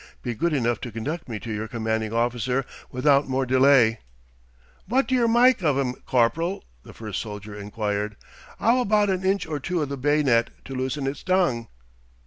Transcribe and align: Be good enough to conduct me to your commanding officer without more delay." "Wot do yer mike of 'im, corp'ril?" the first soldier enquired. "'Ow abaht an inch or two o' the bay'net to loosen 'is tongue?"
Be 0.23 0.33
good 0.33 0.51
enough 0.51 0.81
to 0.81 0.91
conduct 0.91 1.29
me 1.29 1.37
to 1.41 1.53
your 1.53 1.67
commanding 1.67 2.11
officer 2.11 2.65
without 2.91 3.27
more 3.27 3.45
delay." 3.45 3.99
"Wot 4.89 5.07
do 5.07 5.13
yer 5.13 5.27
mike 5.27 5.61
of 5.61 5.77
'im, 5.77 5.93
corp'ril?" 6.07 6.63
the 6.81 6.91
first 6.91 7.21
soldier 7.21 7.53
enquired. 7.53 8.15
"'Ow 8.59 8.81
abaht 8.83 9.11
an 9.11 9.23
inch 9.23 9.45
or 9.45 9.59
two 9.59 9.79
o' 9.79 9.85
the 9.85 9.99
bay'net 9.99 10.49
to 10.65 10.73
loosen 10.73 11.05
'is 11.05 11.21
tongue?" 11.21 11.67